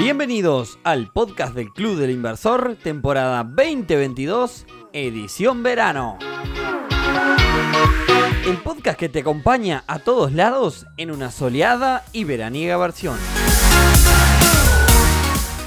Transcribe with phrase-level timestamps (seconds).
[0.00, 6.18] Bienvenidos al podcast del Club del Inversor, temporada 2022, edición verano.
[8.46, 13.18] El podcast que te acompaña a todos lados en una soleada y veraniega versión.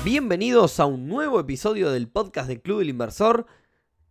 [0.03, 3.45] Bienvenidos a un nuevo episodio del podcast del Club del Inversor,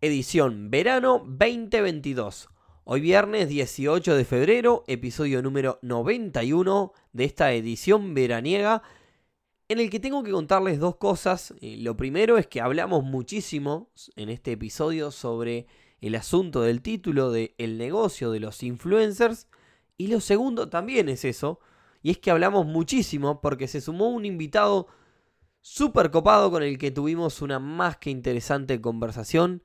[0.00, 2.48] edición verano 2022.
[2.84, 8.85] Hoy viernes 18 de febrero, episodio número 91 de esta edición veraniega
[9.68, 11.54] en el que tengo que contarles dos cosas.
[11.61, 15.66] Eh, lo primero es que hablamos muchísimo en este episodio sobre
[16.00, 19.48] el asunto del título de El negocio de los influencers.
[19.96, 21.61] Y lo segundo también es eso.
[22.02, 24.88] Y es que hablamos muchísimo porque se sumó un invitado
[25.61, 29.63] súper copado con el que tuvimos una más que interesante conversación.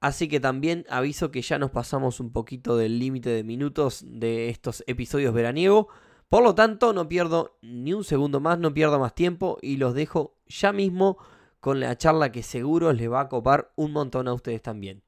[0.00, 4.48] Así que también aviso que ya nos pasamos un poquito del límite de minutos de
[4.48, 5.88] estos episodios veraniego.
[6.30, 9.94] Por lo tanto, no pierdo ni un segundo más, no pierdo más tiempo y los
[9.94, 11.18] dejo ya mismo
[11.58, 15.02] con la charla que seguro les va a copar un montón a ustedes también.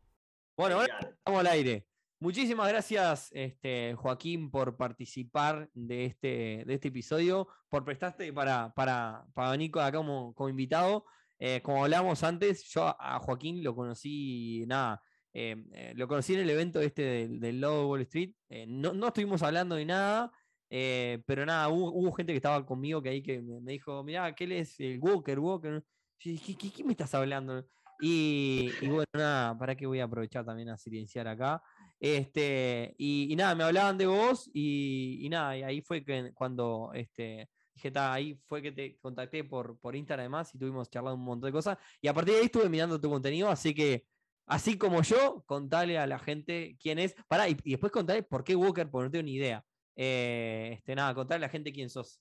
[0.56, 1.86] Bueno, ahora estamos al aire.
[2.18, 9.24] Muchísimas gracias, este, Joaquín, por participar de este, de este episodio, por prestarte para, para,
[9.32, 11.04] para venir acá como, como invitado.
[11.38, 15.00] Eh, como hablábamos antes, yo a Joaquín lo conocí, nada,
[15.32, 18.34] eh, eh, lo conocí en el evento este del, del Wall Street.
[18.66, 20.32] no, no estuvimos hablando ni nada,
[20.74, 24.58] eh, pero nada, hubo, gente que estaba conmigo que ahí que me, dijo, mira, ¿qué
[24.58, 25.38] es el Walker?
[25.38, 25.84] Walker?
[26.18, 27.62] ¿Qué, qué, me estás hablando?
[28.00, 31.62] Y, bueno, nada, para que voy a aprovechar también a silenciar acá.
[32.00, 37.50] Este, y, nada, me hablaban de vos y, nada, y ahí fue que cuando este,
[37.74, 41.48] dije, ahí fue que te contacté por, por Instagram además y tuvimos charlando un montón
[41.48, 41.76] de cosas.
[42.00, 44.06] Y a partir de ahí estuve mirando tu contenido, así que
[44.46, 47.14] así como yo, contale a la gente quién es.
[47.62, 49.62] Y después contale por qué Walker, porque no tengo ni idea.
[49.96, 52.20] Eh, este, nada, contarle a la gente quién sos.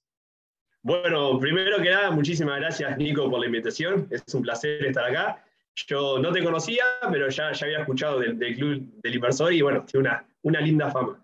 [0.84, 4.08] Bueno, primero que nada, muchísimas gracias Nico por la invitación.
[4.10, 5.46] Es un placer estar acá.
[5.88, 9.86] Yo no te conocía, pero ya, ya había escuchado del, Club del Inversor y bueno,
[9.86, 11.24] tiene una, una linda fama.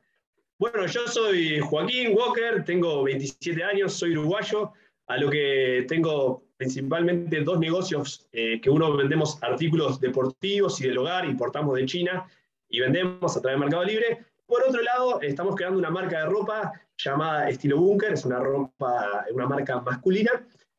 [0.60, 4.74] Bueno, yo soy Joaquín Walker, tengo 27 años, soy uruguayo,
[5.08, 10.98] a lo que tengo principalmente dos negocios, eh, que uno vendemos artículos deportivos y del
[10.98, 12.28] hogar, importamos de China
[12.70, 16.26] y vendemos a través de Mercado Libre, por otro lado, estamos creando una marca de
[16.26, 20.32] ropa llamada Estilo Bunker, es una ropa, una marca masculina,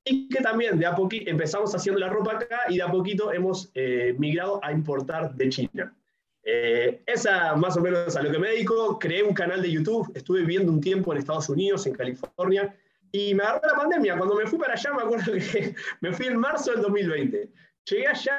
[0.05, 3.33] y que también de a poquito empezamos haciendo la ropa acá y de a poquito
[3.33, 5.95] hemos eh, migrado a importar de China.
[6.43, 10.11] Eh, esa más o menos a lo que me dedico, creé un canal de YouTube,
[10.15, 12.75] estuve viviendo un tiempo en Estados Unidos, en California,
[13.13, 14.17] y me agarró la pandemia.
[14.17, 17.51] Cuando me fui para allá, me acuerdo que me fui en marzo del 2020.
[17.85, 18.39] Llegué allá,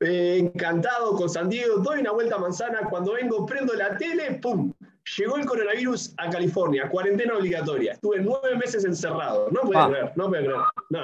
[0.00, 4.38] eh, encantado con San Diego, doy una vuelta a manzana, cuando vengo prendo la tele,
[4.40, 4.72] ¡pum!
[5.16, 7.92] Llegó el coronavirus a California, cuarentena obligatoria.
[7.92, 9.48] Estuve nueve meses encerrado.
[9.50, 9.88] No puedo ah.
[9.88, 10.60] creer, no puedo creer.
[10.90, 11.02] No.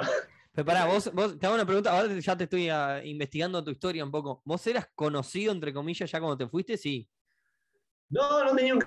[0.53, 3.69] Pero pará, vos, vos, te hago una pregunta, ahora ya te estoy ah, investigando tu
[3.69, 4.41] historia un poco.
[4.43, 6.77] ¿Vos eras conocido, entre comillas, ya cuando te fuiste?
[6.77, 7.07] Sí.
[8.09, 8.83] No, no tenía un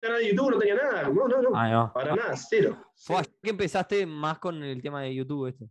[0.00, 1.02] canal de YouTube, no tenía nada.
[1.04, 1.92] No, no, no.
[1.92, 2.76] Para nada, cero.
[2.96, 5.68] ¿Fue que empezaste más con el tema de YouTube este?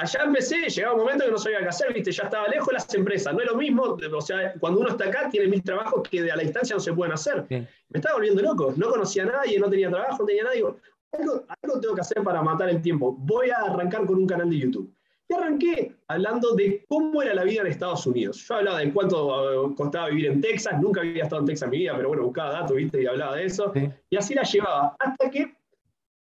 [0.00, 2.12] Allá empecé, llegaba un momento que no sabía qué hacer, ¿viste?
[2.12, 3.34] ya estaba lejos de las empresas.
[3.34, 6.36] No es lo mismo, o sea, cuando uno está acá, tiene mil trabajos que a
[6.36, 7.44] la distancia no se pueden hacer.
[7.48, 10.56] Me estaba volviendo loco, no conocía a nadie, no tenía trabajo, no tenía nadie.
[10.58, 10.78] Digo,
[11.62, 13.16] algo, tengo que hacer para matar el tiempo.
[13.18, 14.92] Voy a arrancar con un canal de YouTube.
[15.28, 18.46] Y arranqué hablando de cómo era la vida en Estados Unidos.
[18.46, 21.70] Yo hablaba de cuánto uh, costaba vivir en Texas, nunca había estado en Texas en
[21.70, 23.02] mi vida, pero bueno, buscaba datos, ¿viste?
[23.02, 23.72] Y hablaba de eso.
[24.08, 25.56] Y así la llevaba, hasta que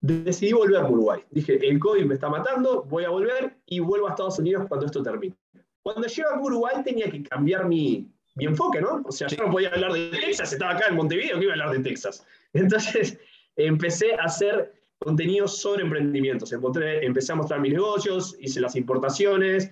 [0.06, 1.22] decidí volver a Uruguay.
[1.32, 4.86] Dije, el COVID me está matando, voy a volver y vuelvo a Estados Unidos cuando
[4.86, 5.36] esto termine.
[5.82, 9.02] Cuando llego a Uruguay tenía que cambiar mi, mi enfoque, ¿no?
[9.06, 11.56] O sea, yo no podía hablar de Texas, estaba acá en Montevideo, que iba a
[11.56, 12.26] hablar de Texas.
[12.54, 13.20] Entonces
[13.56, 16.52] empecé a hacer contenido sobre emprendimientos.
[16.52, 19.72] empecé a mostrar mis negocios, hice las importaciones,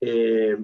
[0.00, 0.56] eh,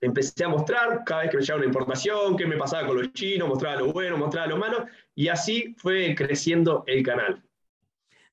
[0.00, 3.12] empecé a mostrar cada vez que me llegaba una importación, qué me pasaba con los
[3.12, 7.42] chinos, mostraba lo bueno, mostraba lo malo, y así fue creciendo el canal.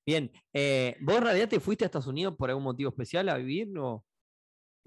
[0.10, 3.38] Bien, eh, ¿vos en realidad te fuiste a Estados Unidos por algún motivo especial a
[3.38, 3.68] vivir?
[3.68, 4.04] No?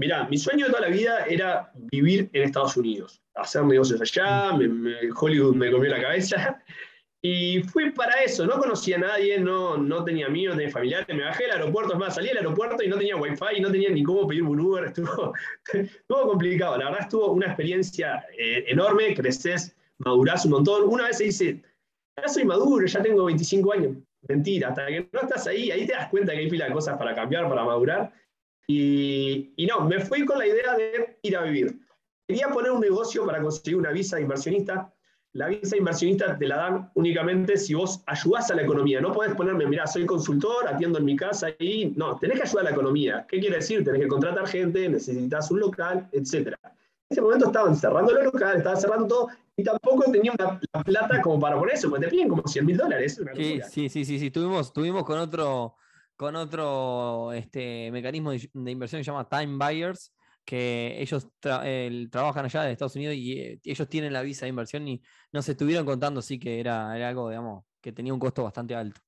[0.00, 4.50] Mirá, mi sueño de toda la vida era vivir en Estados Unidos, hacer negocios allá,
[4.50, 6.60] Hollywood me comió la cabeza.
[7.22, 11.16] Y fui para eso, no conocía a nadie, no, no tenía amigos, no tenía familiares,
[11.16, 13.90] me bajé al aeropuerto, es más, salí al aeropuerto y no tenía wifi, no tenía
[13.90, 15.32] ni cómo pedir un Uber, estuvo,
[15.72, 20.88] estuvo complicado, la verdad estuvo una experiencia eh, enorme, creces, madurás un montón.
[20.88, 21.62] Una vez se dice,
[22.20, 23.98] ya soy maduro, ya tengo 25 años.
[24.28, 26.96] Mentira, hasta que no estás ahí, ahí te das cuenta que hay pila de cosas
[26.96, 28.12] para cambiar, para madurar.
[28.66, 31.80] Y, y, no, me fui con la idea de ir a vivir.
[32.26, 34.94] Quería poner un negocio para conseguir una visa de inversionista.
[35.34, 39.00] la visa inversionista te la dan únicamente si vos ayudás a la economía.
[39.00, 42.66] No podés ponerme, mira, soy consultor, atiendo en mi casa y no, tenés que ayudar
[42.66, 43.26] a la economía.
[43.28, 43.84] ¿Qué quiere decir?
[43.84, 46.54] Tenés que contratar gente, necesitas un local, etc.
[47.12, 51.20] Ese momento estaban cerrando el local, estaban cerrando todo y tampoco tenía una, la plata
[51.20, 53.20] como para poner eso, porque te piden como 100 mil dólares.
[53.34, 55.76] Sí, sí, sí, sí, sí, tuvimos, tuvimos con otro,
[56.16, 60.14] con otro este, mecanismo de, de inversión que se llama Time Buyers,
[60.44, 64.88] que ellos trabajan allá de Estados Unidos y eh, ellos tienen la visa de inversión
[64.88, 69.00] y nos estuvieron contando, sí, que era, algo, digamos, que tenía un costo bastante alto.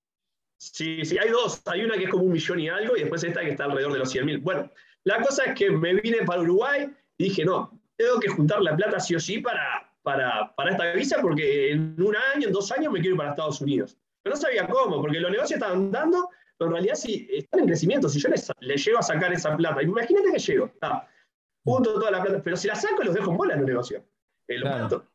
[0.58, 1.62] Sí, sí, hay dos.
[1.66, 3.92] Hay una que es como un millón y algo y después esta que está alrededor
[3.94, 4.38] de los 100 mil.
[4.38, 4.70] Bueno,
[5.04, 8.76] la cosa es que me vine para Uruguay y dije, no, tengo que juntar la
[8.76, 12.70] plata sí o sí para, para, para esta visa porque en un año, en dos
[12.72, 13.96] años me quiero ir para Estados Unidos.
[14.22, 17.66] Pero no sabía cómo, porque los negocios estaban dando, pero en realidad sí están en
[17.66, 18.08] crecimiento.
[18.08, 18.50] Si yo les,
[18.84, 20.70] llego a sacar esa plata, imagínate que llego,
[21.64, 24.04] junto toda la plata, pero si la saco los dejo en bola en el negocio.
[24.48, 25.06] El claro.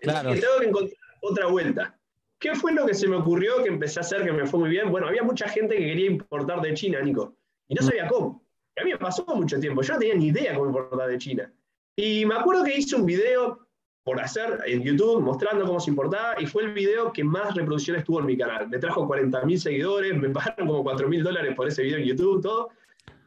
[0.00, 0.30] claro.
[0.32, 1.96] tengo que encontrar otra vuelta.
[2.38, 4.70] ¿Qué fue lo que se me ocurrió que empecé a hacer que me fue muy
[4.70, 4.90] bien?
[4.90, 7.34] Bueno, había mucha gente que quería importar de China, Nico,
[7.68, 7.86] y no mm.
[7.86, 8.42] sabía cómo.
[8.76, 11.18] Y a mí me pasó mucho tiempo, yo no tenía ni idea cómo importar de
[11.18, 11.52] China.
[12.00, 13.68] Y me acuerdo que hice un video
[14.04, 18.04] por hacer en YouTube mostrando cómo se importaba y fue el video que más reproducciones
[18.04, 18.70] tuvo en mi canal.
[18.70, 22.70] Me trajo 40.000 seguidores, me pagaron como 4.000 dólares por ese video en YouTube, todo.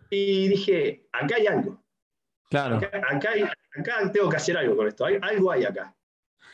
[0.10, 1.84] Y dije, acá hay algo.
[2.50, 2.78] Claro.
[2.78, 5.96] Acá, tengo que hacer algo con esto, hay, algo hay acá.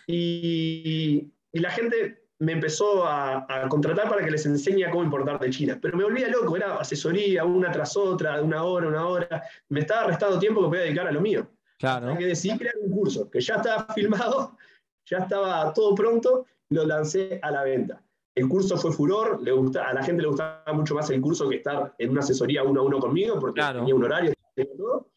[0.06, 5.80] Y, la gente me empezó a, contratar para que les enseñe cómo importar de China.
[5.82, 9.44] Pero me volvía loco, era asesoría una tras otra, de una hora, una hora.
[9.70, 11.50] Me estaba restando tiempo que podía dedicar a lo mío.
[11.80, 12.18] Claro.
[12.18, 14.58] que decidí crear un curso que ya estaba filmado,
[15.06, 18.04] ya estaba todo pronto, lo lancé a la venta.
[18.36, 21.50] El curso fue furor, le gusta, a la gente le gustaba mucho más el curso
[21.50, 24.34] que estar en una asesoría uno a uno conmigo, porque tenía un horario,
[24.78, 25.10] todo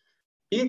[0.53, 0.69] y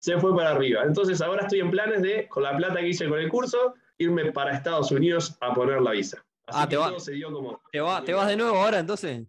[0.00, 0.82] se fue para arriba.
[0.82, 4.32] Entonces ahora estoy en planes de, con la plata que hice con el curso, irme
[4.32, 6.24] para Estados Unidos a poner la visa.
[6.48, 6.90] ah, te, va,
[8.02, 9.24] te, vas de nuevo ahora entonces.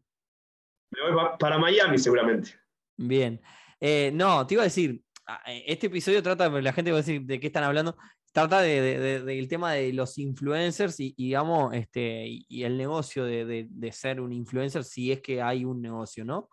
[0.89, 2.55] Me voy para Miami seguramente.
[2.97, 3.39] Bien.
[3.79, 5.03] Eh, no, te iba a decir,
[5.45, 7.97] este episodio trata, la gente va a decir de qué están hablando,
[8.31, 14.31] trata del tema de los influencers y, digamos, este, y, el negocio de, ser un
[14.31, 16.49] influencer, si es que hay un negocio, ¿no?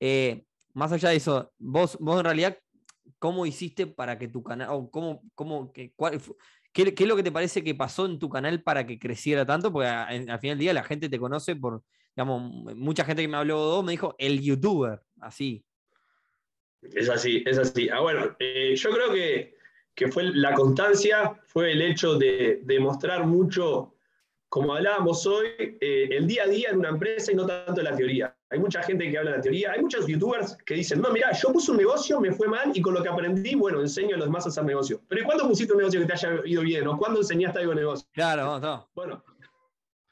[0.00, 0.44] Eh,
[0.74, 2.58] más allá de eso, vos, vos en realidad
[3.18, 5.92] cómo hiciste para que tu canal, o cómo, cómo, qué,
[6.74, 9.72] es lo que te parece que pasó en tu canal para que creciera tanto?
[9.72, 11.82] Porque al final del día la gente te conoce por,
[12.16, 15.64] digamos, mucha gente que me habló de me dijo el youtuber, así.
[16.82, 17.88] Es así, es así.
[17.88, 19.56] Ah, bueno, eh, yo creo que,
[19.94, 23.94] que, fue la constancia, fue el hecho de, de mostrar mucho
[24.52, 27.96] como hablábamos hoy, eh, el día a día en una empresa y no tanto la
[27.96, 28.36] teoría.
[28.50, 31.32] Hay mucha gente que habla de la teoría, hay muchos youtubers que dicen, no, mira,
[31.32, 34.18] yo puse un negocio, me fue mal y con lo que aprendí, bueno, enseño a
[34.18, 35.00] los demás a hacer negocio.
[35.08, 36.86] Pero ¿y cuándo pusiste un negocio que te haya ido bien?
[36.86, 38.06] ¿O cuándo enseñaste algo de negocio?
[38.12, 38.90] Claro, no.
[38.94, 39.24] Bueno.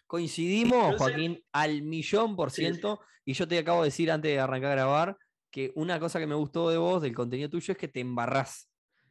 [0.06, 3.00] Coincidimos, Joaquín, al millón por ciento.
[3.26, 5.18] Y yo te acabo de decir antes de arrancar a grabar
[5.50, 8.68] que una cosa que me gustó de vos, del contenido tuyo, es que te embarrás.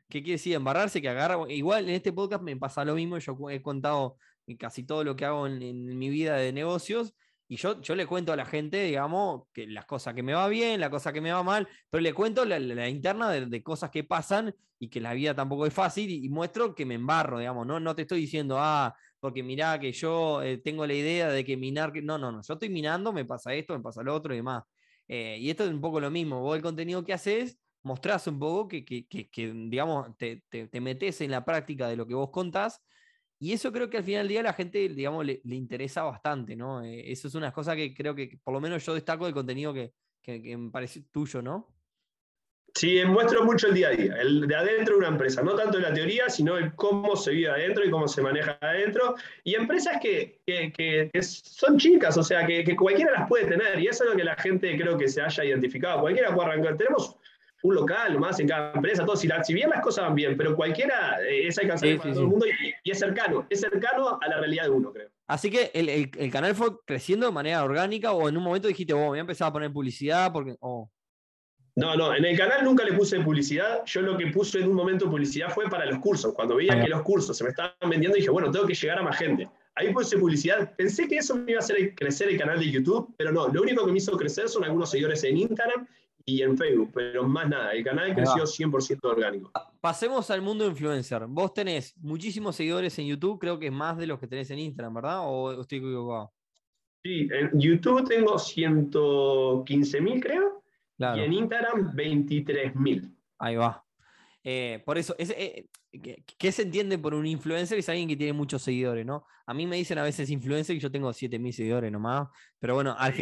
[0.09, 0.55] ¿Qué quiere decir?
[0.55, 1.37] Embarrarse, que agarra.
[1.49, 3.17] Igual en este podcast me pasa lo mismo.
[3.19, 4.17] Yo he contado
[4.57, 7.13] casi todo lo que hago en, mi vida de negocios.
[7.47, 10.47] Y yo, yo le cuento a la gente, digamos, que las cosas que me va
[10.47, 14.03] bien, las cosas que me va mal, pero le cuento la, interna de, cosas que
[14.03, 17.79] pasan y que la vida tampoco es fácil y, muestro que me embarro, digamos, ¿no?
[17.79, 21.57] No te estoy diciendo, ah, porque mirá que yo eh, tengo la idea de que
[21.57, 24.37] minar, no, no, no, yo estoy minando, me pasa esto, me pasa lo otro y
[24.37, 24.63] demás.
[25.09, 28.39] Eh, y esto es un poco lo mismo, vos el contenido que haces, mostrás un
[28.39, 32.13] poco que, que, que, digamos, te, te, te metes en la práctica de lo que
[32.13, 32.81] vos contás
[33.41, 36.57] y eso creo que al final del día a la gente, digamos, le, interesa bastante,
[36.57, 36.83] ¿no?
[36.83, 39.73] Eh, eso es una cosa que creo que por lo menos yo destaco del contenido
[39.73, 39.93] que,
[40.57, 41.73] me parece tuyo, ¿no?
[42.75, 45.79] Sí, muestro mucho el día a día, el de adentro de una empresa, no tanto
[45.79, 49.15] la teoría, sino el cómo se vive adentro y cómo se maneja adentro.
[49.43, 50.39] Y empresas que,
[51.21, 54.35] son chicas, o sea, que, cualquiera las puede tener, y eso es lo que la
[54.35, 56.01] gente creo que se haya identificado.
[56.01, 56.77] Cualquiera puede arrancar.
[56.77, 57.15] Tenemos
[57.61, 59.17] un local más en cada empresa, todo.
[59.17, 62.29] Si, si bien las cosas van bien, pero cualquiera eh, es alcanzable para todo el
[62.29, 65.09] mundo y, es cercano, es cercano a la realidad de uno, creo.
[65.27, 69.07] Así que el, canal fue creciendo de manera orgánica o en un momento dijiste, oh,
[69.07, 70.55] voy a empezar a poner publicidad porque...
[70.59, 70.89] Oh.
[71.79, 73.83] No, no, en el canal nunca le puse publicidad.
[73.85, 76.33] Yo lo que puse en un momento publicidad fue para los cursos.
[76.33, 79.03] Cuando veía que los cursos se me estaban vendiendo, dije, bueno, tengo que llegar a
[79.03, 79.47] más gente.
[79.75, 80.75] Ahí puse publicidad.
[80.75, 83.61] Pensé que eso me iba a hacer crecer el canal de YouTube, pero no, lo
[83.61, 85.87] único que me hizo crecer son algunos seguidores en Instagram
[86.25, 89.51] y en Facebook, pero más nada, el canal creció 100% orgánico.
[89.79, 91.25] Pasemos al mundo influencer.
[91.27, 94.59] Vos tenés muchísimos seguidores en YouTube, creo que es más de los que tenés en
[94.59, 95.19] Instagram, ¿verdad?
[95.23, 96.33] ¿O estoy equivocado?
[97.03, 100.61] Sí, en YouTube tengo 115 mil, creo,
[100.99, 103.15] y en Instagram 23 mil.
[103.37, 103.83] Ahí va.
[104.43, 105.65] Eh, por eso, eh,
[106.37, 107.77] ¿qué, se entiende por un influencer?
[107.77, 109.25] Es alguien que tiene muchos seguidores, ¿no?
[109.45, 112.27] A mí me dicen a veces influencer y yo tengo 7000 seguidores nomás,
[112.59, 113.13] pero bueno, al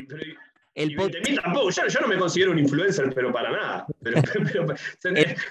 [0.77, 3.88] el tampoco, yo, no me considero un influencer, pero para nada.
[4.00, 4.22] Pero,
[4.72, 4.75] o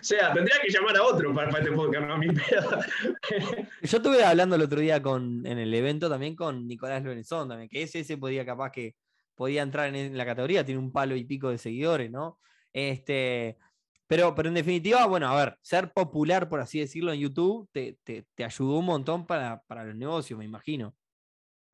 [0.01, 2.81] sea, tendría que llamar a otro para, este podcast, no a pedo.
[3.83, 7.69] yo estuve hablando el otro día con, en el evento también con Nicolás Lorenzón, también,
[7.69, 8.95] que ese, ese podía capaz que
[9.37, 12.41] podía entrar en, la categoría, tiene un palo y pico de seguidores, ¿no?
[12.73, 13.59] Este,
[14.07, 17.99] pero, pero en definitiva, bueno, a ver, ser popular, por así decirlo, en YouTube te,
[18.03, 20.95] te, ayudó un montón para, para los negocios, me imagino.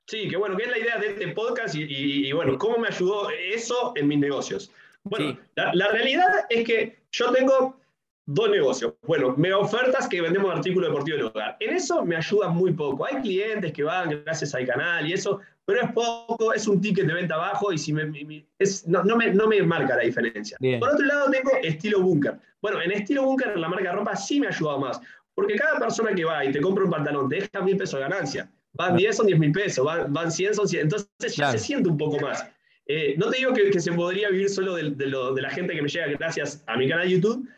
[0.06, 3.30] Sí, que bueno, que es la idea de este podcast y, bueno, cómo me ayudó
[3.30, 4.70] eso en mis negocios.
[5.04, 7.80] Bueno, la, realidad es que yo tengo
[8.26, 8.94] dos negocios.
[9.02, 11.56] Bueno, mega ofertas que vendemos artículos deportivos del hogar.
[11.60, 13.06] En eso me ayuda muy poco.
[13.06, 17.06] Hay clientes que van gracias al canal y eso, pero es poco, es un ticket
[17.06, 20.56] de venta bajo y si me, no, me, no, me, marca la diferencia.
[20.80, 22.38] Por otro lado, tengo estilo bunker.
[22.60, 25.00] Bueno, en estilo bunker la marca de ropa sí me ha ayudado más,
[25.34, 28.08] porque cada persona que va y te compra un pantalón te deja mil pesos de
[28.08, 28.50] ganancia.
[28.74, 30.82] Van 10, son 10 mil pesos, van, van 100, son 100.
[30.82, 32.44] Entonces ya se siente un poco más.
[32.86, 35.50] Eh, no te digo que, que, se podría vivir solo de, de, lo, de, la
[35.50, 37.48] gente que me llega gracias a mi canal de YouTube,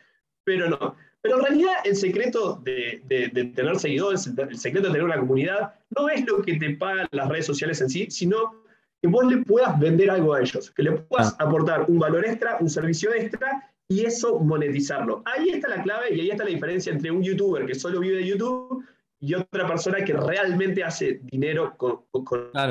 [0.43, 0.95] pero no.
[1.25, 5.73] Pero en realidad el secreto de, de, tener seguidores, el secreto de tener una comunidad,
[5.97, 8.61] no es lo que te pagan las redes sociales en sí, sino
[9.01, 11.45] que vos le puedas vender algo a ellos, que le puedas ah.
[11.45, 15.23] aportar un valor extra, un servicio extra y eso monetizarlo.
[15.25, 18.17] Ahí está la clave y ahí está la diferencia entre un youtuber que solo vive
[18.17, 18.85] de YouTube
[19.19, 22.03] y otra persona que realmente hace dinero con,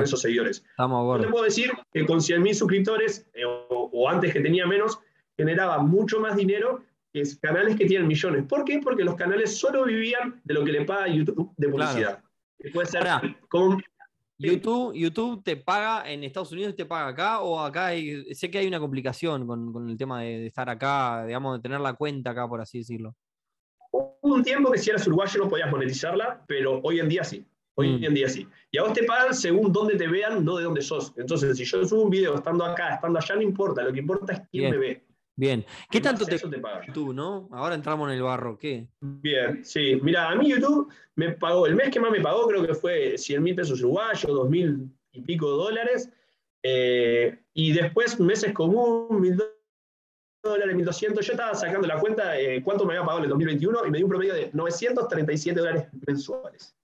[0.00, 0.64] esos seguidores.
[0.78, 5.00] Yo te puedo decir que con 100.000 suscriptores, eh, o, antes que tenía menos,
[5.36, 6.84] generaba mucho más dinero
[7.14, 8.44] que canales que tienen millones.
[8.48, 8.80] ¿Por qué?
[8.80, 12.22] Porque los canales solo vivían de lo que le paga YouTube de publicidad.
[12.72, 13.06] Puede ser
[14.36, 17.90] YouTube, YouTube te paga en Estados Unidos, te paga acá o acá
[18.32, 21.80] sé que hay una complicación con, el tema de, de, estar acá, digamos, de tener
[21.80, 23.14] la cuenta acá, por así decirlo.
[23.92, 27.46] Hubo un tiempo que si eras uruguayo no podías monetizarla, pero hoy en día sí.
[27.76, 28.04] Hoy mm.
[28.04, 28.48] en día sí.
[28.72, 31.12] Y a vos te pagan según dónde te vean, no de dónde sos.
[31.16, 33.84] Entonces, si yo subo un video estando acá, estando allá, no importa.
[33.84, 35.03] Lo que importa es quién me ve.
[35.36, 35.64] Bien.
[35.90, 37.48] ¿Qué tanto te, te paga tú, no?
[37.50, 38.88] Ahora entramos en el barro, ¿qué?
[39.00, 39.98] Bien, sí.
[40.02, 43.18] Mira, a mí YouTube me pagó, el mes que más me pagó creo que fue
[43.18, 46.10] 100 mil pesos uruguayos, 2 mil y pico dólares.
[46.62, 49.54] Eh, y después meses comunes, mil dólares
[50.44, 51.20] dólares, 1.200.
[51.20, 53.98] Yo estaba sacando la cuenta eh, cuánto me había pagado en el 2021 y me
[53.98, 56.76] dio un promedio de 937 dólares mensuales.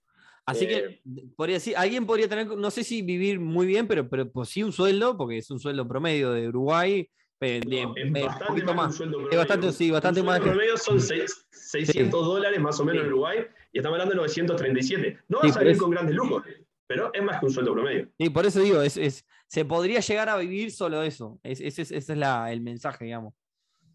[0.45, 1.01] Así que, eh,
[1.35, 4.63] podría decir, alguien podría tener, no sé si vivir muy bien, pero, pero pues sí
[4.63, 7.07] un sueldo, porque es un sueldo promedio de Uruguay.
[7.41, 9.31] Es bastante más, Un sueldo promedio.
[9.31, 10.37] Es bastante, sí, bastante más.
[10.37, 13.39] El promedio son 600 dólares más o menos en Uruguay
[13.73, 15.19] y estamos hablando de 937.
[15.27, 16.43] No va a salir con grandes lujos,
[16.87, 18.09] pero es más que un sueldo promedio.
[18.17, 21.39] Y por eso digo, es, es, se podría llegar a vivir solo eso.
[21.43, 23.33] ese es, es la, el mensaje, digamos.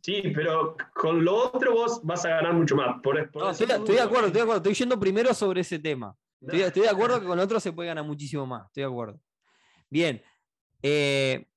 [0.07, 3.01] Sí, pero con lo otro vos vas a ganar mucho más.
[3.03, 4.57] Por, estoy, de acuerdo, estoy de acuerdo.
[4.59, 6.17] Estoy yendo primero sobre ese tema.
[6.41, 8.67] Estoy, de acuerdo que con otro se puede ganar muchísimo más.
[8.67, 9.21] Estoy de acuerdo.
[9.91, 10.23] Bien.
[10.81, 11.49] Eh,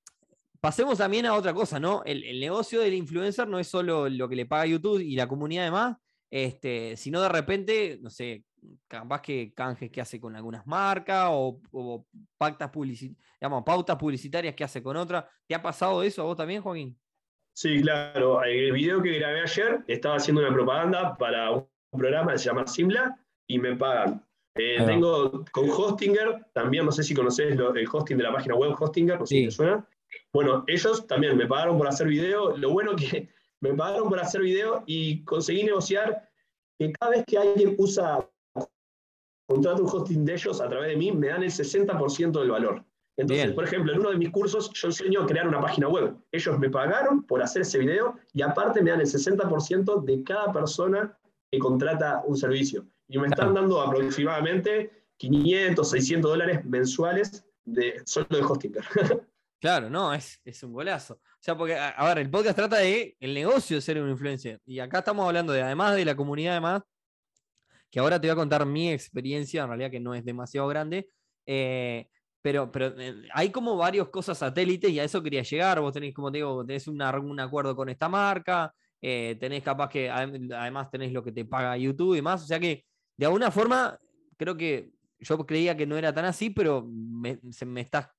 [0.62, 2.04] pasemos también a otra cosa, ¿no?
[2.06, 5.64] El, negocio del influencer no es solo lo que le paga YouTube y la comunidad
[5.64, 5.98] además,
[6.32, 8.44] este, sino de repente, no sé,
[8.88, 11.62] capaz que canjes que hace con algunas marcas o,
[12.38, 12.70] pautas
[13.98, 15.26] publicitarias que hace con otras.
[15.48, 16.98] ¿Te ha pasado eso a vos también, Joaquín?
[17.54, 18.44] Sí, claro.
[18.44, 22.68] El video que grabé ayer estaba haciendo una propaganda para un programa que se llama
[22.68, 24.24] Simla y me pagan.
[24.56, 28.76] Eh, tengo con Hostinger, también no sé si conoces el hosting de la página web
[28.78, 29.88] Hostinger, no sé si te suena.
[30.34, 32.56] Bueno, ellos también me pagaron por hacer video.
[32.58, 33.30] Lo bueno que
[33.62, 36.30] me pagaron por hacer video y conseguí negociar
[36.78, 38.28] que cada vez que alguien usa,
[39.48, 42.86] contrata un hosting de ellos a través de mí, me dan el 60% del valor.
[43.18, 46.16] Entonces, por ejemplo, en uno de mis cursos yo enseño a crear una página web.
[46.32, 50.54] Ellos me pagaron por hacer ese video y aparte me dan el 60% de cada
[50.54, 51.18] persona
[51.52, 52.86] que contrata un servicio.
[53.10, 58.74] Y me están dando aproximadamente 500, 600 dólares mensuales de solo de hosting.
[59.60, 61.16] Claro, no, es, es, un golazo.
[61.16, 64.62] O sea, porque, a, ver, el podcast trata de el negocio de ser un influencer.
[64.66, 66.84] Y acá estamos hablando de, además de la comunidad, además,
[67.92, 71.10] que ahora te voy a contar mi experiencia, en realidad que no es demasiado grande,
[71.46, 72.08] eh,
[72.42, 75.82] pero, pero eh, hay como varias cosas satélites y a eso quería llegar.
[75.82, 80.10] Vos tenés, como te digo, tenés un acuerdo con esta marca, eh, tenés capaz que
[80.10, 82.44] además tenés lo que te paga YouTube y más.
[82.44, 82.86] O sea que
[83.18, 84.00] de alguna forma,
[84.38, 88.10] creo que yo creía que no era tan así, pero me, se me estás,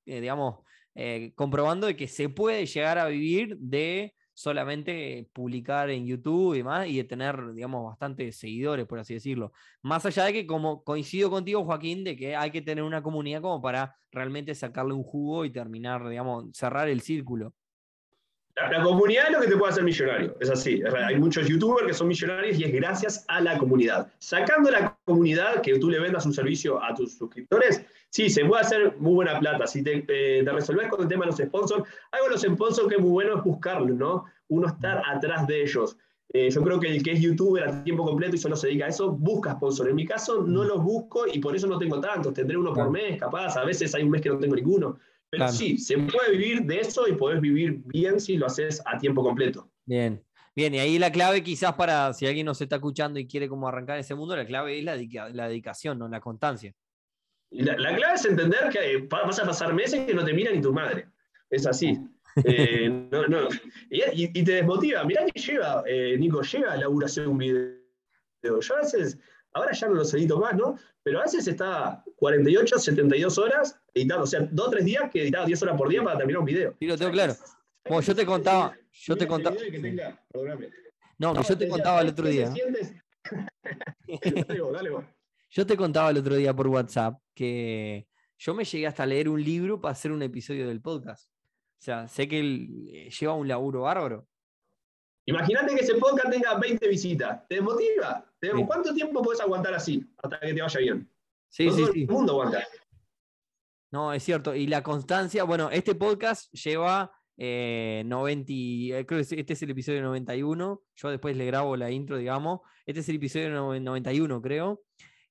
[0.95, 6.63] eh, comprobando de que se puede llegar a vivir de solamente publicar en YouTube y
[6.63, 9.53] más, y de tener, digamos, bastantes seguidores, por así decirlo.
[9.83, 13.43] Más allá de que, como coincido contigo, Joaquín, de que hay que tener una comunidad
[13.43, 17.55] como para realmente sacarle un jugo y terminar, digamos, cerrar el círculo.
[18.71, 20.83] La, comunidad es lo que te puede hacer millonario, es así.
[21.07, 24.13] Hay muchos youtubers que son millonarios y es gracias a la comunidad.
[24.19, 28.63] Sacando la comunidad, que tú le vendas un servicio a tus suscriptores, sí, se puede
[28.63, 29.67] hacer muy buena plata.
[29.67, 32.97] Si te, eh, resolves con el tema de los sponsors, algo de los sponsors que
[32.97, 34.25] es muy bueno es buscarlos, ¿no?
[34.49, 35.97] Uno estar atrás de ellos.
[36.33, 38.85] Eh, yo creo que el que es youtuber a tiempo completo y solo se dedica
[38.85, 39.89] a eso, busca sponsor.
[39.89, 42.33] En mi caso no los busco y por eso no tengo tantos.
[42.35, 43.57] Tendré uno por mes, capaz.
[43.57, 44.99] A veces hay un mes que no tengo ninguno.
[45.31, 48.99] Pero sí, se puede vivir de eso y podés vivir bien si lo haces a
[48.99, 49.71] tiempo completo.
[49.85, 50.23] Bien.
[50.55, 53.69] Bien, y ahí la clave quizás para si alguien nos está escuchando y quiere como
[53.69, 54.97] arrancar ese mundo, la clave es la,
[55.31, 56.09] la dedicación, ¿no?
[56.09, 56.75] la constancia.
[57.51, 60.61] La, la, clave es entender que vas a pasar meses que no te mira ni
[60.61, 61.09] tu madre.
[61.49, 61.99] Es así.
[62.45, 63.49] Eh, no, no.
[63.91, 65.03] Y, te desmotiva.
[65.03, 68.61] Mirá que lleva, eh, Nico, lleva a elaboración un video.
[68.61, 69.19] Yo a veces,
[69.53, 70.79] ahora ya no los edito más, ¿no?
[71.03, 74.25] Pero a veces está 48, 72 horas editando.
[74.25, 76.47] O sea, dos o tres días que editaba 10 horas por día para terminar un
[76.47, 76.75] video.
[76.79, 77.35] Sí, lo tengo claro.
[77.87, 79.57] Como yo te contaba, yo te contaba.
[81.19, 82.53] No, que yo te contaba el otro día.
[85.53, 88.07] Yo te contaba el otro día por WhatsApp que
[88.39, 91.29] yo me llegué hasta leer un libro para hacer un episodio del podcast.
[91.29, 94.29] O sea, sé que él eh, lleva un laburo bárbaro.
[95.27, 97.47] Imagínate que ese podcast tenga 20 visitas.
[97.49, 98.25] ¿Te motiva?
[98.67, 101.11] ¿Cuánto tiempo puedes aguantar así hasta que te vaya bien?
[101.49, 102.03] Sí, sí, sí.
[102.03, 102.67] El mundo aguanta.
[103.91, 104.55] No, es cierto.
[104.55, 109.71] Y la constancia, bueno, este podcast lleva 90, eh, eh, creo que este es el
[109.71, 110.83] episodio 91.
[110.95, 112.61] Yo después le grabo la intro, digamos.
[112.87, 114.83] Este es el episodio 91, creo.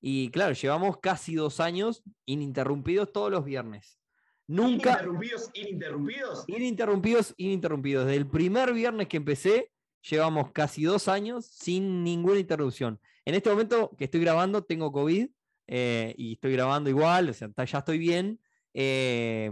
[0.01, 4.00] Y claro, llevamos casi dos años ininterrumpidos todos los viernes.
[4.48, 4.92] Nunca.
[4.92, 6.44] Ininterrumpidos, ininterrumpidos.
[6.48, 8.06] Ininterrumpidos, ininterrumpidos.
[8.08, 9.72] Desde el primer viernes que empecé,
[10.10, 13.00] llevamos casi dos años sin ninguna interrupción.
[13.25, 15.28] En este momento que estoy grabando, tengo COVID
[15.68, 18.39] eh, y estoy grabando igual, o sea, ya estoy bien.
[18.73, 19.51] Eh,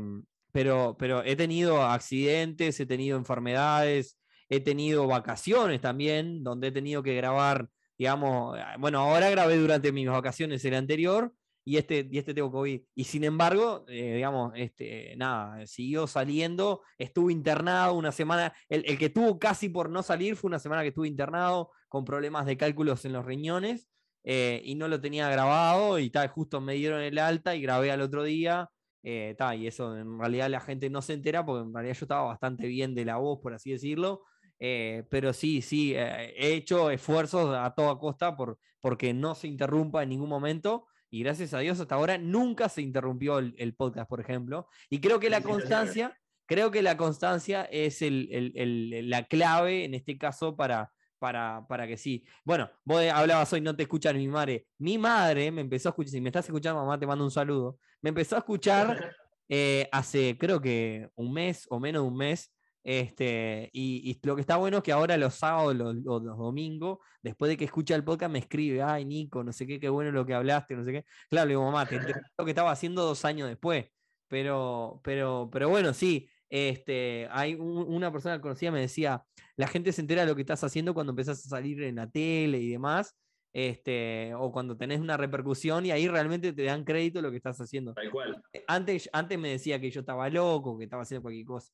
[0.51, 4.19] pero, pero he tenido accidentes, he tenido enfermedades,
[4.49, 10.07] he tenido vacaciones también, donde he tenido que grabar, digamos, bueno, ahora grabé durante mis
[10.07, 11.33] vacaciones el anterior,
[11.67, 12.81] y este, y este tengo COVID.
[12.95, 19.09] Y sin embargo, eh, digamos, este, nada, siguió saliendo, estuvo internado una semana, el, que
[19.09, 23.03] tuvo casi por no salir fue una semana que estuvo internado con problemas de cálculos
[23.03, 23.89] en los riñones
[24.23, 27.91] eh, y no lo tenía grabado y tal, justo me dieron el alta y grabé
[27.91, 28.69] al otro día.
[29.09, 32.23] Eh, y eso en realidad la gente no se entera porque en realidad yo estaba
[32.23, 34.23] bastante bien de la voz, por así decirlo.
[34.57, 40.09] pero sí, sí, he hecho esfuerzos a toda costa por, porque no se interrumpa en
[40.09, 44.67] ningún momento y gracias a Dios hasta ahora nunca se interrumpió el, podcast, por ejemplo.
[44.89, 50.55] Y creo que la constancia, creo que la constancia es la clave en este caso
[50.57, 52.23] para, para, para, que sí.
[52.43, 54.67] Bueno, vos hablabas hoy, no te escuchan mi madre.
[54.77, 57.79] Mi madre me empezó a escuchar, si me estás escuchando, mamá, te mando un saludo.
[58.01, 59.15] Me empezó a escuchar
[59.49, 62.51] eh, hace creo que un mes o menos de un mes
[62.87, 67.49] este, y, lo que está bueno es que ahora los sábados, los, los, domingos, después
[67.49, 70.25] de que escucha el podcast, me escribe, ay, Nico, no sé qué, qué bueno lo
[70.25, 71.05] que hablaste, no sé qué.
[71.29, 72.05] Claro, le digo, mamá, te lo
[72.45, 73.87] que estaba haciendo dos años después.
[74.29, 79.23] Pero, pero, pero bueno, sí, este, hay una persona conocida me decía,
[79.55, 82.09] la gente se entera de lo que estás haciendo cuando empezás a salir en la
[82.09, 83.15] tele y demás,
[83.53, 87.59] este, o cuando tenés una repercusión y ahí realmente te dan crédito lo que estás
[87.59, 87.93] haciendo.
[87.93, 88.41] Tal cual.
[88.67, 91.73] Antes, antes me decía que yo estaba loco, que estaba haciendo cualquier cosa.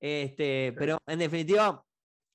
[0.00, 1.84] Este, pero en definitiva,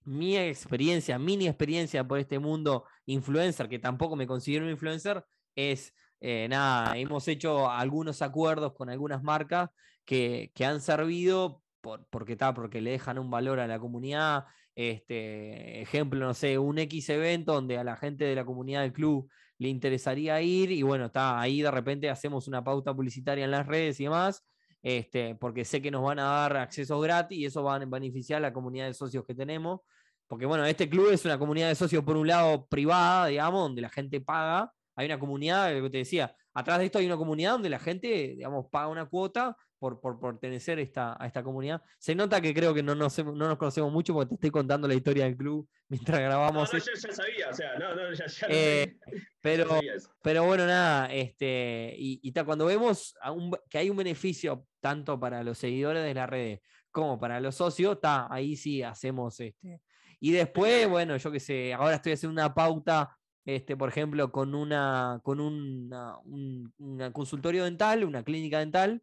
[0.06, 5.24] mi experiencia, mini experiencia por este mundo influencer, que tampoco me considero un influencer,
[5.56, 9.70] es eh, nada, hemos hecho algunos acuerdos con algunas marcas
[10.04, 14.46] que, han servido por, porque, está porque le dejan un valor a la comunidad.
[14.76, 18.94] Este, ejemplo, no sé, un X evento donde a la gente de la comunidad del
[18.94, 23.52] club le interesaría ir y bueno, está ahí de repente hacemos una pauta publicitaria en
[23.52, 24.46] las redes y demás
[24.82, 28.38] este, porque sé que nos van a dar acceso gratis y eso va a beneficiar
[28.38, 29.82] a la comunidad de socios que tenemos.
[30.28, 33.82] Porque bueno, este club es una comunidad de socios por un lado privada, digamos, donde
[33.82, 34.72] la gente paga.
[34.96, 38.36] Hay una comunidad, que te decía, atrás de esto hay una comunidad donde la gente,
[38.36, 41.82] digamos, paga una cuota por, por, pertenecer esta, a esta comunidad.
[41.98, 44.88] Se nota que creo que no nos, no nos conocemos mucho porque te estoy contando
[44.88, 46.72] la historia del club mientras grabamos.
[46.72, 48.98] No, no, yo ya sabía, o sea, no, no, ya, ya eh,
[49.42, 49.80] pero,
[50.22, 53.16] pero bueno, nada, este, y, y cuando vemos
[53.70, 56.62] que hay un beneficio tanto para los seguidores de las redes
[56.92, 59.82] como para los socios, está, ahí sí hacemos este.
[60.20, 63.16] Y después, bueno, yo qué sé, ahora estoy haciendo una pauta
[63.46, 66.72] este, por ejemplo, con una, con una, un
[67.14, 69.02] consultorio dental, una clínica dental,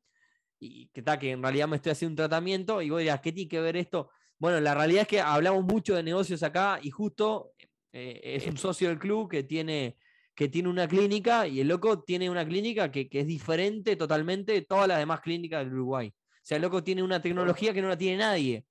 [0.59, 3.33] y que está, que en realidad me estoy haciendo un tratamiento, y vos dirás, ¿qué
[3.33, 4.11] tiene que ver esto?
[4.39, 7.53] Bueno, la realidad es que hablamos mucho de negocios acá, y justo
[7.93, 9.97] eh, es un socio del club que tiene,
[10.35, 14.53] que tiene una clínica, y el loco tiene una clínica que, que es diferente totalmente
[14.53, 16.09] de todas las demás clínicas del Uruguay.
[16.09, 18.65] O sea, el loco tiene una tecnología que no la tiene nadie.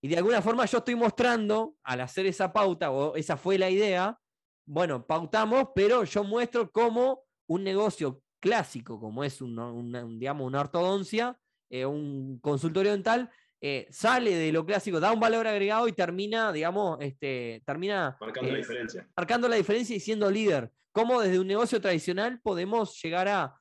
[0.00, 3.68] Y de alguna forma yo estoy mostrando, al hacer esa pauta, o esa fue la
[3.68, 4.18] idea,
[4.64, 11.38] bueno, pautamos, pero yo muestro cómo un negocio clásico, como es un, digamos, una ortodoncia,
[11.68, 16.50] eh, un consultorio dental, eh, sale de lo clásico, da un valor agregado y termina,
[16.50, 19.08] digamos, este, termina marcando la eh, diferencia.
[19.14, 20.72] Marcando la diferencia y siendo líder.
[20.92, 23.56] Cómo desde un negocio tradicional podemos llegar a,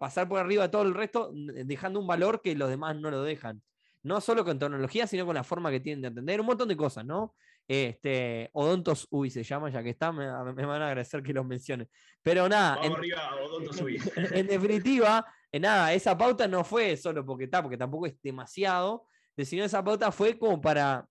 [0.00, 3.22] pasar por arriba de todo el resto, dejando un valor que los demás no lo
[3.22, 3.62] dejan.
[4.02, 6.76] No solo con tecnología, sino con la forma que tienen de atender, un montón de
[6.76, 7.36] cosas, ¿no?
[7.66, 11.88] Este, Odontos Uy se llama, ya que está, me, van a agradecer que los mencione.
[12.22, 12.76] Pero nada.
[12.76, 14.00] Vamos arriba, Odontos Uy.
[14.32, 19.06] En, definitiva, nada, esa pauta no fue solo porque está, porque tampoco es demasiado,
[19.38, 21.06] sino esa pauta fue como para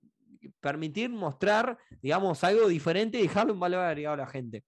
[0.59, 4.63] permitir mostrar, digamos, algo diferente y dejarle un valor agregado a la gente.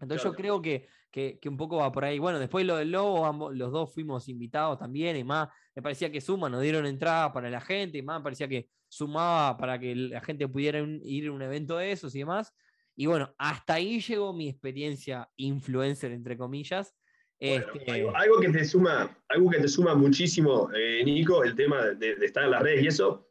[0.00, 2.18] Entonces yo creo que, que, un poco va por ahí.
[2.18, 6.20] Bueno, después lo del Lobo, los dos fuimos invitados también, y más, me parecía que
[6.20, 9.94] suma, nos dieron entrada para la gente, y más me parecía que sumaba para que
[9.94, 12.54] la gente pudiera ir a un evento de esos y demás.
[12.96, 16.94] Y bueno, hasta ahí llegó mi experiencia influencer, entre comillas.
[17.38, 22.12] Este, algo, que te suma, algo que te suma muchísimo, eh, Nico, el tema de,
[22.20, 23.28] estar en las redes y eso,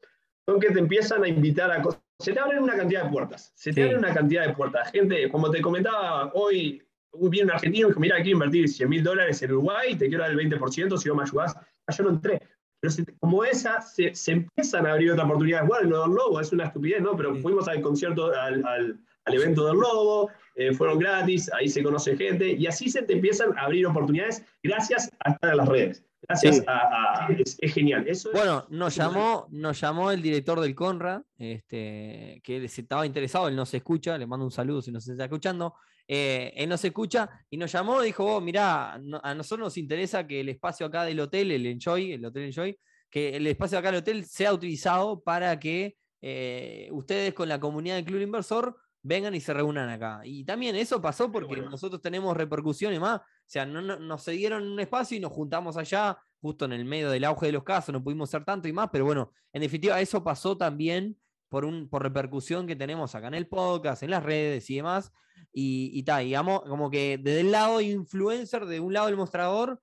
[0.48, 2.02] son que te empiezan a invitar a cosas.
[2.20, 3.54] Se te abren una cantidad de puertas.
[3.56, 4.92] Se te abren una cantidad de puertas.
[4.92, 9.04] Gente, como te comentaba hoy, viene un argentino que dijo, mira, quiero invertir 100 mil
[9.04, 11.56] dólares en Uruguay, te quiero dar el 20% si vos me ayudás.
[11.56, 12.42] Ah, yo no entré.
[12.82, 15.68] Pero como esa, se, empiezan a abrir otras oportunidades.
[15.68, 17.16] Bueno, lo del Lobo es una estupidez, ¿no?
[17.16, 19.00] Pero fuimos al concierto, al, al,
[19.34, 23.56] evento del Lobo, eh, fueron gratis, ahí se conoce gente, y así se te empiezan
[23.58, 26.09] a abrir oportunidades gracias a estar en las redes.
[26.22, 28.08] Gracias a, es, genial.
[28.08, 33.56] Eso bueno, nos llamó, nos llamó el director del Conra, este, que estaba interesado, él
[33.56, 35.76] nos escucha, le mando un saludo si nos está escuchando.
[36.08, 40.40] Eh, él nos escucha y nos llamó, dijo, oh, mirá, a nosotros nos interesa que
[40.40, 42.78] el espacio acá del hotel, el Enjoy, el Hotel Enjoy,
[43.10, 47.96] que el espacio acá del hotel sea utilizado para que eh, ustedes con la comunidad
[47.96, 50.22] del Club Inversor vengan y se reúnan acá.
[50.24, 53.20] Y también eso pasó porque nosotros tenemos repercusiones más.
[53.20, 57.10] O sea, no, nos cedieron un espacio y nos juntamos allá, justo en el medio
[57.10, 60.00] del auge de los casos, no pudimos ser tanto y más, pero bueno, en definitiva,
[60.00, 61.18] eso pasó también
[61.50, 65.12] por, un, por repercusión que tenemos acá en el podcast, en las redes y demás.
[65.52, 69.82] Y, y tal, digamos, como que desde el lado influencer, de un lado del mostrador,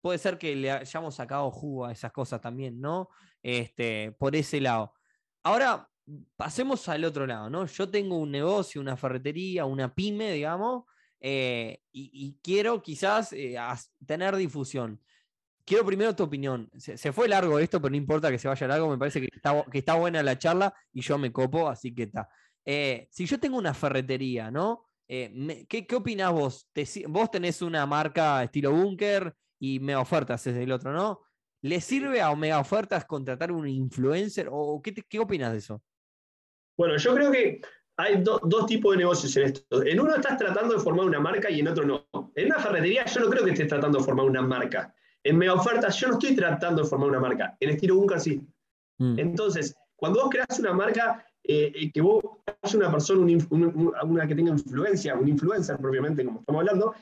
[0.00, 3.08] puede ser que le hayamos sacado jugo a esas cosas también, ¿no?
[3.42, 4.94] Este, por ese lado.
[5.42, 5.88] Ahora,
[6.36, 7.66] pasemos al otro lado, ¿no?
[7.66, 10.84] Yo tengo un negocio, una ferretería, una pyme, digamos,
[11.20, 13.56] eh, y, quiero quizás eh,
[14.06, 15.00] tener difusión
[15.68, 16.70] quiero primero tu opinión.
[16.78, 19.62] Se, fue largo esto, pero no importa que se vaya largo, me parece que está,
[19.70, 22.28] que está buena la charla y yo me copo, así que está.
[22.64, 24.86] Eh, si yo tengo una ferretería, ¿no?
[25.06, 26.70] Eh, ¿qué, ¿Qué opinás vos?
[27.08, 31.20] vos tenés una marca estilo búnker y Mega Ofertas es el otro, ¿no?
[31.60, 35.82] ¿Le sirve a Mega Ofertas contratar un influencer o qué, qué opinas de eso?
[36.78, 37.60] Bueno, yo creo que
[37.98, 39.82] hay dos tipos de negocios en esto.
[39.82, 42.06] En uno estás tratando de formar una marca y en otro no.
[42.36, 44.94] En una ferretería yo no creo que estés tratando de formar una marca.
[45.24, 48.40] En mega ofertas yo no estoy tratando de formar una marca, en estilo Bunker sí.
[48.98, 49.18] Mm.
[49.18, 52.22] Entonces, cuando vos creas una marca, eh, eh, que vos
[52.62, 53.26] seas una persona,
[54.04, 56.94] una que tenga influencia, un influencer propiamente, como estamos hablando,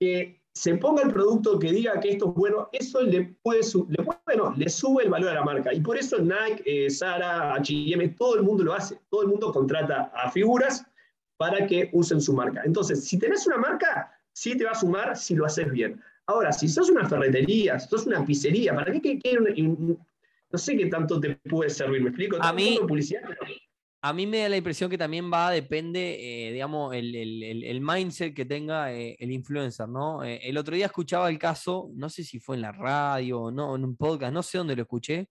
[0.00, 4.04] que se ponga el producto que diga que esto es bueno, eso le puede, le,
[4.26, 5.72] bueno, le sube el valor a la marca.
[5.72, 9.00] Y por eso Nike, eh, Zara, H&M, todo el mundo lo hace.
[9.10, 10.84] Todo el mundo contrata a figuras
[11.36, 12.62] para que usen su marca.
[12.64, 16.00] Entonces, si tenés una marca, sí te va a sumar si lo haces bien.
[16.26, 19.44] Ahora, si sos una ferretería, si sos una pizzería, ¿para qué quiero
[20.52, 22.02] no sé qué tanto te puede servir?
[22.02, 22.36] ¿Me explico?
[22.40, 22.78] A mí,
[24.02, 28.46] a mí me da la impresión que también va, depende, eh, digamos, el, mindset que
[28.46, 30.24] tenga eh, el influencer, ¿no?
[30.24, 33.76] Eh, el otro día escuchaba el caso, no sé si fue en la radio no,
[33.76, 35.28] en un podcast, no sé dónde lo escuché,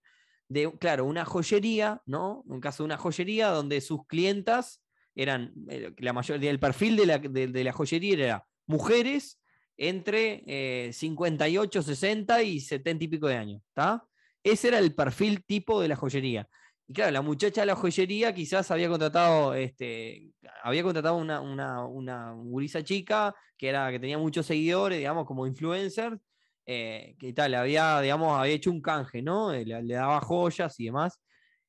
[0.48, 2.42] de, claro, una joyería, ¿no?
[2.46, 4.82] Un caso de una joyería donde sus clientas
[5.16, 5.52] eran,
[5.98, 9.40] la mayoría, el perfil de la, de la joyería era mujeres
[9.76, 13.62] entre 58, eh, 60 y 70 y pico de años.
[13.68, 14.04] ¿está?
[14.44, 16.48] Ese era el perfil tipo de la joyería.
[16.90, 20.32] Y claro, la muchacha de la joyería quizás había contratado, este,
[20.64, 25.46] había contratado una, una, una gurisa chica que, era, que tenía muchos seguidores, digamos, como
[25.46, 26.18] influencer,
[26.66, 29.52] eh, que tal, había, digamos, había hecho un canje, ¿no?
[29.52, 31.20] Le, le, daba joyas y demás.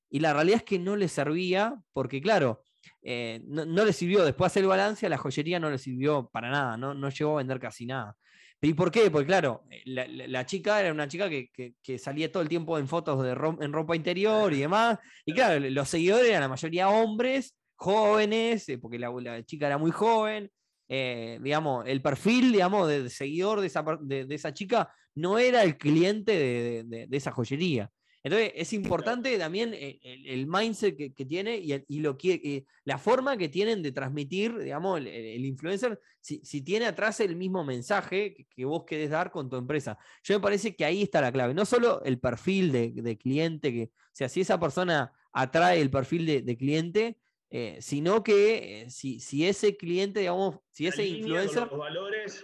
[0.09, 2.63] Y la realidad es que no le servía, porque claro,
[3.03, 4.25] eh, no, le sirvió.
[4.25, 7.09] Después de hacer el balance, a la joyería no le sirvió para nada, no, no
[7.09, 8.17] llegó a vender casi nada.
[8.63, 9.09] ¿Y por qué?
[9.09, 9.81] Porque claro, eh,
[10.27, 13.95] la, chica era una chica que, salía todo el tiempo en fotos de en ropa
[13.95, 14.99] interior y demás.
[15.25, 19.91] Y claro, los seguidores eran la mayoría hombres, jóvenes, eh, porque la, chica era muy
[19.91, 20.51] joven.
[20.87, 26.83] digamos, el perfil, digamos, de, seguidor de esa, de, esa, chica no era el cliente
[26.83, 27.89] de, esa joyería.
[28.23, 33.35] Entonces, es importante también eh, el, mindset que, tiene y, lo que, eh, la forma
[33.35, 38.83] que tienen de transmitir, digamos, el, influencer, si, tiene atrás el mismo mensaje que, vos
[38.85, 39.97] querés dar con tu empresa.
[40.23, 41.55] Yo me parece que ahí está la clave.
[41.55, 46.45] No solo el perfil de, cliente, que, o sea, si esa persona atrae el perfil
[46.45, 47.17] de, cliente,
[47.49, 51.67] eh, sino que si, si, ese cliente, digamos, si ese influencer...
[51.67, 52.43] Los valores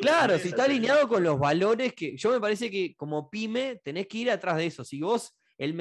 [0.00, 4.08] Claro, si está alineado con los valores que yo me parece que como pyme tenés
[4.08, 4.84] que ir atrás de eso.
[4.84, 5.74] Si vos, el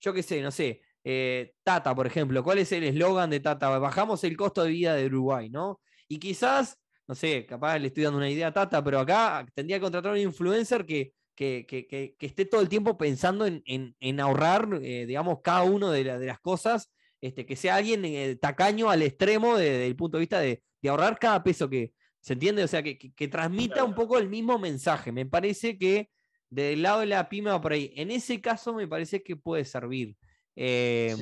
[0.00, 3.78] yo qué sé, no sé, eh, Tata, por ejemplo, ¿cuál es el eslogan de Tata?
[3.78, 5.80] Bajamos el costo de vida de Uruguay, ¿no?
[6.08, 9.76] Y quizás, no sé, capaz le estoy dando una idea a Tata, pero acá tendría
[9.76, 15.40] que contratar un influencer que, que, esté todo el tiempo pensando en, ahorrar, eh, digamos,
[15.42, 19.96] cada una de, las cosas, este, que sea alguien eh, tacaño al extremo desde el
[19.96, 21.92] punto de vista de, de ahorrar cada peso que,
[22.28, 22.62] ¿Se entiende?
[22.62, 25.12] O sea, que, transmita un poco el mismo mensaje.
[25.12, 26.10] Me parece que
[26.50, 27.90] del lado de la pyme va por ahí.
[27.96, 30.14] En ese caso me parece que puede servir.
[30.54, 31.16] Eh,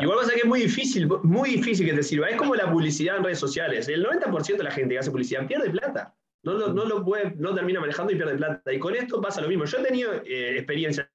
[0.00, 2.30] Igual pasa que es muy difícil, muy difícil que te sirva.
[2.30, 3.88] Es como la publicidad en redes sociales.
[3.88, 6.16] El 90% de la gente que hace publicidad pierde plata.
[6.44, 8.72] No lo, no lo puede, no termina manejando y pierde plata.
[8.72, 9.66] Y con esto pasa lo mismo.
[9.66, 11.10] Yo he tenido eh, experiencias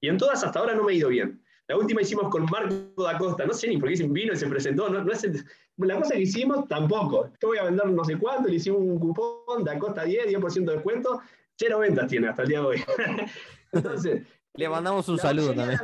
[0.00, 1.43] y en todas hasta ahora no me ha ido bien.
[1.66, 4.46] La última hicimos con Marco da Costa, no sé ni por qué vino y se
[4.46, 5.44] presentó, no, es
[5.78, 7.30] la cosa que hicimos tampoco.
[7.40, 10.64] Yo voy a vender no sé cuánto, le hicimos un cupón da Costa 10, 10%
[10.66, 11.20] de descuento,
[11.56, 12.84] cero ventas tiene hasta el día de hoy.
[13.72, 15.80] Entonces, le mandamos un saludo también.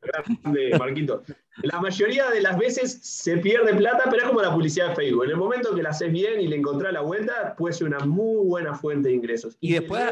[0.00, 1.22] Grande, Marquito.
[1.62, 5.24] La mayoría de las veces se pierde plata, pero es como la publicidad de Facebook.
[5.24, 7.98] En el momento que la haces bien y le encontrás la vuelta, puede ser una
[8.00, 9.56] muy buena fuente de ingresos.
[9.60, 10.02] Y, después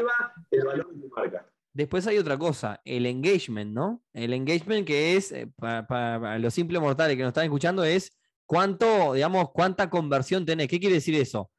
[0.51, 1.45] el valor de tu marca.
[1.77, 4.03] Después hay otra cosa, el engagement, ¿no?
[4.11, 9.13] El engagement que es, eh, para, los simples mortales que nos están escuchando, es cuánto,
[9.13, 10.69] digamos, cuánta conversión tenés.
[10.69, 11.51] ¿Qué quiere decir eso?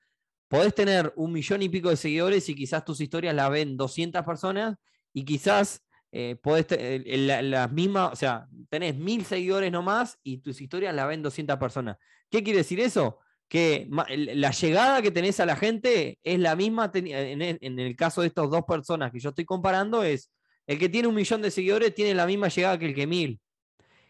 [0.49, 4.25] Podés tener un millón y pico de seguidores y quizás tus historias las ven 200
[4.25, 4.77] personas
[5.13, 6.67] y quizás eh, podés
[7.07, 11.97] las mismas, o sea, tenés mil seguidores nomás y tus historias las ven 200 personas.
[12.29, 13.21] ¿Qué quiere decir eso?
[13.49, 18.29] Que la llegada que tenés a la gente es la misma, en el caso de
[18.29, 20.31] estas dos personas que yo estoy comparando, es
[20.67, 23.41] el que tiene un millón de seguidores tiene la misma llegada que el que mil.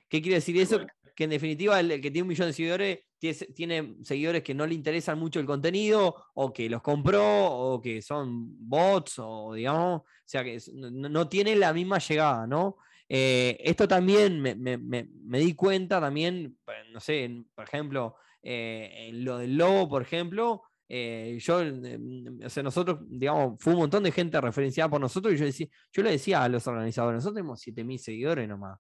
[0.08, 0.80] ¿Qué quiere decir eso?
[1.14, 4.74] Que en definitiva el, que tiene un millón de seguidores tiene, seguidores que no le
[4.74, 10.04] interesan mucho el contenido, o que los compró, o que son bots, o digamos, o
[10.24, 12.76] sea, que no, tiene la misma llegada, ¿no?
[13.08, 16.58] Eh, esto también me, me, di cuenta, también,
[16.92, 22.62] no sé, por ejemplo, eh, lo del lobo, por ejemplo, eh, yo, mm, o sea,
[22.62, 26.12] nosotros, digamos, fue un montón de gente referenciada por nosotros y yo, decía, yo le
[26.12, 28.78] decía a los organizadores, nosotros tenemos 7.000 seguidores nomás.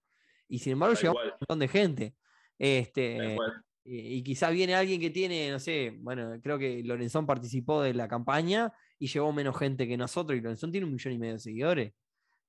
[0.48, 2.14] Y sin embargo, llegó un montón de gente.
[2.58, 3.36] Este,
[3.84, 8.08] y, quizá viene alguien que tiene, no sé, bueno, creo que Lorenzón participó de la
[8.08, 11.40] campaña y llevó menos gente que nosotros y Lorenzón tiene un millón y medio de
[11.40, 11.92] seguidores.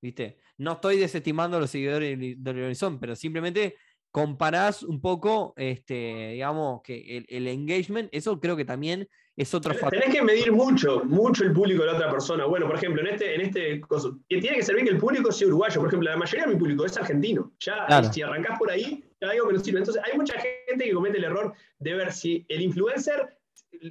[0.02, 0.38] ¿Viste?
[0.58, 3.76] No estoy desestimando los seguidores de Lorenzón, pero simplemente
[4.12, 10.00] comparás un poco, este, digamos, que el, engagement, eso creo que también es otro factor.
[10.00, 12.46] Tenés que medir mucho, mucho el público de la otra persona.
[12.46, 13.82] Bueno, por ejemplo, en este, en este
[14.28, 15.80] que tiene que ser bien que el público sea uruguayo.
[15.80, 17.54] Por ejemplo, la mayoría de mi público es argentino.
[17.60, 19.80] Ya, si arrancás por ahí, ya digo que no sirve.
[19.80, 23.38] Entonces, hay mucha gente que comete el error de ver si el influencer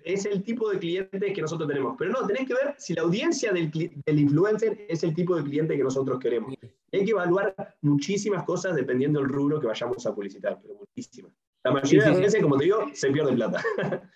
[0.05, 1.95] es el tipo de cliente que nosotros tenemos.
[1.99, 5.45] Pero no, tenés que ver si la audiencia del, del influencer es el tipo de
[5.45, 6.55] cliente que nosotros queremos.
[6.93, 11.33] Hay que evaluar muchísimas cosas dependiendo del rubro que vayamos a publicitar, pero muchísimas.
[11.65, 13.63] La mayoría de las veces, como te digo, se pierde plata.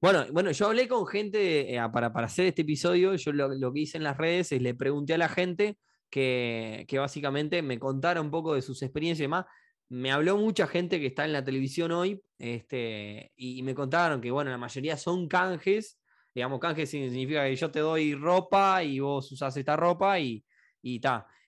[0.00, 3.80] Bueno, bueno, yo hablé con gente eh, para, para, hacer este episodio, yo lo, que
[3.80, 5.78] hice en las redes es le pregunté a la gente
[6.10, 9.46] que, que básicamente me contara un poco de sus experiencias y demás
[9.88, 14.30] me habló mucha gente que está en la televisión hoy este, y, me contaron que,
[14.30, 15.98] bueno, la mayoría son canjes.
[16.34, 20.44] Digamos, canjes significa que yo te doy ropa y vos usás esta ropa y,
[20.82, 21.00] y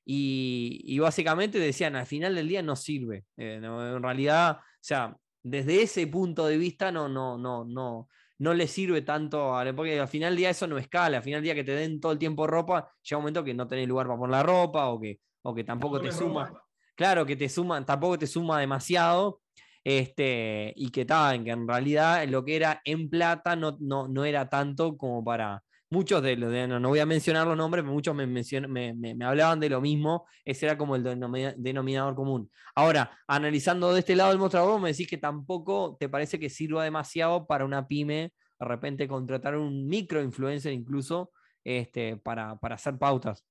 [0.09, 3.25] Y, básicamente decían, al final del día no sirve.
[3.37, 8.55] Eh, en realidad, o sea, desde ese punto de vista no, no, no, no, no
[8.55, 11.55] le sirve tanto, porque al final del día eso no escala, al final del día
[11.57, 14.19] que te den todo el tiempo ropa, llega un momento que no tenés lugar para
[14.19, 16.53] poner la ropa o que, o que tampoco te suma
[16.97, 19.41] claro que te suman, tampoco te suma demasiado,
[19.85, 24.25] este, y que, tal, que en realidad lo que era en plata no, no, no
[24.25, 28.15] era tanto como para, muchos de los, no, voy a mencionar los nombres, pero muchos
[28.15, 32.51] me, me, me, hablaban de lo mismo, ese era como el denominador común.
[32.75, 36.85] Ahora, analizando de este lado del mostrador, me decís que tampoco te parece que sirva
[36.85, 41.31] demasiado para una pyme, de repente contratar un micro influencer incluso,
[41.65, 43.45] este, para, para hacer pautas.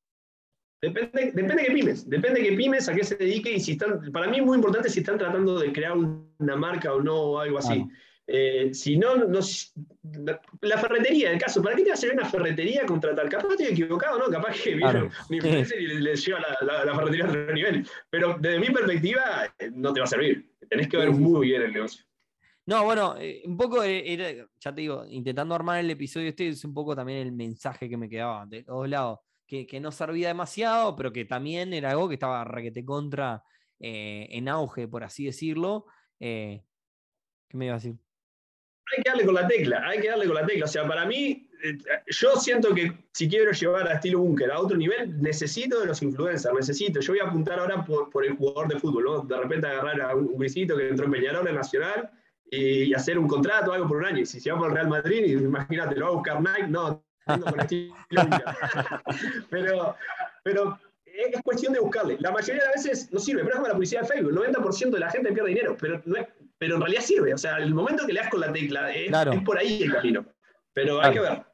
[0.81, 3.71] Depende, depende de qué pymes, depende de qué pymes, a qué se dedique y si
[3.71, 7.15] están, para mí es muy importante si están tratando de crear una marca o no
[7.15, 7.87] o algo así.
[8.27, 9.39] Eh, si no, no,
[10.61, 13.29] la ferretería, en el caso, ¿para qué te va a hacer una ferretería contratar?
[13.29, 14.25] Capaz estoy equivocado, ¿no?
[14.29, 14.75] Capaz que
[15.29, 17.87] le, lleva la, la, ferretería a otro nivel.
[18.09, 20.49] Pero desde mi perspectiva, eh, no te va a servir.
[20.67, 22.03] Tenés que ver muy bien el negocio.
[22.65, 26.73] No, bueno, eh, un poco, ya te digo, intentando armar el episodio este es un
[26.73, 30.95] poco también el mensaje que me quedaba de dos lados, que, que no servía demasiado,
[30.95, 33.43] pero que también era algo que estaba requete contra
[33.77, 35.85] en auge, por así decirlo.
[36.17, 36.63] ¿Qué
[37.53, 37.97] me iba a decir?
[38.91, 40.65] Hay que darle con la tecla, hay que darle con la tecla.
[40.65, 44.59] O sea, para mí, eh, yo siento que si quiero llevar a estilo búnker a
[44.59, 46.99] otro nivel, necesito de los influencers, necesito.
[46.99, 49.19] Yo voy a apuntar ahora por, el jugador de fútbol, ¿no?
[49.21, 52.11] De repente agarrar a un grisito que entró en Peñarol, en Nacional,
[52.51, 54.25] y, hacer un contrato, algo por un año.
[54.25, 57.59] Si se va por el Real Madrid, imagínate, lo va a buscar Nike, no, con
[57.59, 57.95] estilo
[59.49, 59.95] pero,
[60.43, 62.17] pero es cuestión de buscarle.
[62.19, 64.31] La mayoría de las veces no sirve, pero es como la publicidad de Facebook.
[64.31, 66.01] El 90% de la gente pierde dinero, pero,
[66.57, 67.33] pero en realidad sirve.
[67.33, 69.11] O sea, el momento que le das con la tecla, es,
[69.43, 70.25] por ahí el camino.
[70.73, 71.45] Pero hay que ver.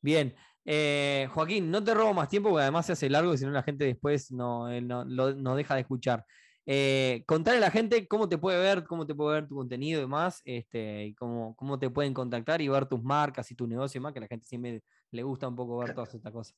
[0.00, 0.34] Bien.
[0.64, 3.50] Eh, Joaquín, no te robo más tiempo porque además se hace largo y si no
[3.50, 6.24] la gente después no, no, deja de escuchar.
[6.66, 9.98] Eh, contarle a la gente cómo te puede ver, cómo te puede ver tu contenido
[9.98, 13.66] y demás, este, y cómo, cómo te pueden contactar y ver tus marcas y tu
[13.66, 16.32] negocio y más, que a la gente siempre le gusta un poco ver todas estas
[16.32, 16.54] cosas.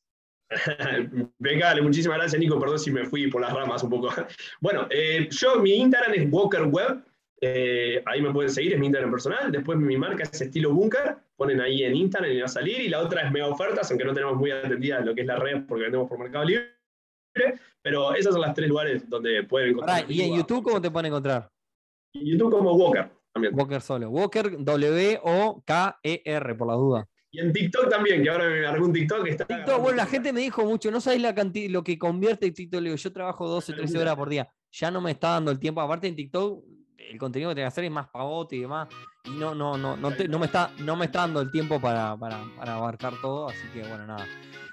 [1.38, 2.58] Venga, muchísimas gracias, Nico.
[2.60, 4.08] Perdón si me fui por las ramas un poco.
[4.60, 7.04] Bueno, eh, yo, mi Instagram es Walker Web.
[7.44, 9.50] Eh, ahí me pueden seguir, es mi Instagram personal.
[9.50, 11.16] Después mi marca es estilo Bunker.
[11.34, 12.80] Ponen ahí en Instagram y va a salir.
[12.80, 15.36] Y la otra es Mega Ofertas, aunque no tenemos muy atendida lo que es la
[15.36, 16.70] red porque vendemos por Mercado Libre.
[17.82, 20.08] Pero esos son los tres lugares donde pueden encontrar.
[20.08, 21.50] ¿Y en YouTube cómo te pueden encontrar?
[22.14, 23.58] En YouTube como Walker también.
[23.58, 24.08] Walker solo.
[24.10, 27.08] Walker W-O-K-E-R, por la duda.
[27.32, 29.46] Y en TikTok también, que ahora me algún TikTok está.
[29.46, 32.80] TikTok, bueno, la gente me dijo mucho, no sabéis la cantidad, lo que convierte TikTok.
[32.80, 34.48] Le digo, yo trabajo 12, 13 horas por día.
[34.70, 35.80] Ya no me está dando el tiempo.
[35.80, 36.62] Aparte en TikTok,
[37.12, 38.88] el contenido que tengo que hacer es más pavote y demás.
[39.24, 42.16] Y no, no, no, no, no, me, está, no me está dando el tiempo para,
[42.16, 42.42] para,
[42.74, 43.48] abarcar todo.
[43.48, 44.26] Así que bueno, nada.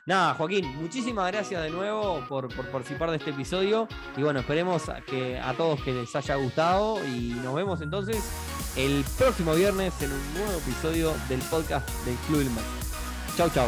[0.05, 3.87] Nada, Joaquín, muchísimas gracias de nuevo por, por, participar de este episodio.
[4.17, 7.05] Y bueno, esperemos que a todos que les haya gustado.
[7.05, 8.17] Y nos vemos entonces
[8.75, 12.63] el próximo viernes en un nuevo episodio del podcast del Club Ilmer.
[13.37, 13.67] Chau, chau.